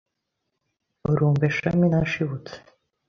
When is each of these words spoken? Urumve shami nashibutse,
Urumve 1.09 1.47
shami 1.57 1.85
nashibutse, 1.91 2.53